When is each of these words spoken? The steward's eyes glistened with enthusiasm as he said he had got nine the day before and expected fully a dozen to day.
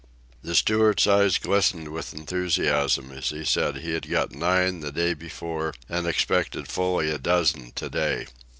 The 0.41 0.55
steward's 0.55 1.05
eyes 1.05 1.37
glistened 1.37 1.89
with 1.89 2.11
enthusiasm 2.15 3.11
as 3.11 3.29
he 3.29 3.45
said 3.45 3.75
he 3.77 3.91
had 3.93 4.09
got 4.09 4.31
nine 4.33 4.79
the 4.79 4.91
day 4.91 5.13
before 5.13 5.75
and 5.87 6.07
expected 6.07 6.67
fully 6.67 7.11
a 7.11 7.19
dozen 7.19 7.71
to 7.73 7.87
day. 7.87 8.25